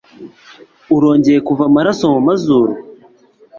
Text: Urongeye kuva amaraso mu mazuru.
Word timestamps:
Urongeye 0.95 1.39
kuva 1.47 1.63
amaraso 1.69 2.03
mu 2.13 2.19
mazuru. 2.27 2.71